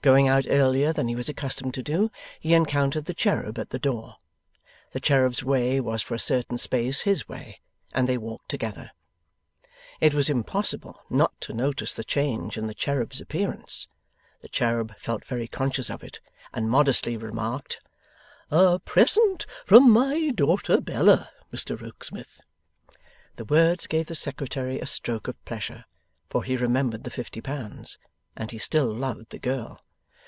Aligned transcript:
Going 0.00 0.28
out 0.28 0.46
earlier 0.48 0.92
than 0.92 1.08
he 1.08 1.16
was 1.16 1.28
accustomed 1.28 1.74
to 1.74 1.82
do, 1.82 2.12
he 2.38 2.54
encountered 2.54 3.06
the 3.06 3.14
cherub 3.14 3.58
at 3.58 3.70
the 3.70 3.80
door. 3.80 4.14
The 4.92 5.00
cherub's 5.00 5.42
way 5.42 5.80
was 5.80 6.02
for 6.02 6.14
a 6.14 6.20
certain 6.20 6.56
space 6.56 7.00
his 7.00 7.28
way, 7.28 7.58
and 7.92 8.08
they 8.08 8.16
walked 8.16 8.48
together. 8.48 8.92
It 10.00 10.14
was 10.14 10.28
impossible 10.30 11.00
not 11.10 11.32
to 11.40 11.52
notice 11.52 11.94
the 11.94 12.04
change 12.04 12.56
in 12.56 12.68
the 12.68 12.76
cherub's 12.76 13.20
appearance. 13.20 13.88
The 14.40 14.48
cherub 14.48 14.96
felt 14.98 15.24
very 15.24 15.48
conscious 15.48 15.90
of 15.90 16.04
it, 16.04 16.20
and 16.54 16.70
modestly 16.70 17.16
remarked: 17.16 17.80
'A 18.52 18.78
present 18.84 19.46
from 19.66 19.90
my 19.90 20.30
daughter 20.30 20.80
Bella, 20.80 21.28
Mr 21.52 21.76
Rokesmith.' 21.76 22.42
The 23.34 23.46
words 23.46 23.88
gave 23.88 24.06
the 24.06 24.14
Secretary 24.14 24.78
a 24.78 24.86
stroke 24.86 25.26
of 25.26 25.44
pleasure, 25.44 25.86
for 26.30 26.44
he 26.44 26.56
remembered 26.56 27.02
the 27.02 27.10
fifty 27.10 27.40
pounds, 27.40 27.98
and 28.36 28.52
he 28.52 28.58
still 28.58 28.86
loved 28.94 29.30
the 29.30 29.40
girl. 29.40 29.80